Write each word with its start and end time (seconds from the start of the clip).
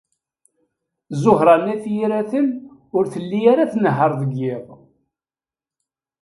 Ẓuhṛa 1.21 1.55
n 1.63 1.65
At 1.73 1.85
Yiraten 1.95 2.47
ur 2.97 3.03
telli 3.13 3.39
ara 3.51 3.71
tnehheṛ 3.71 4.11
deg 4.21 4.31
yiḍ. 4.39 4.65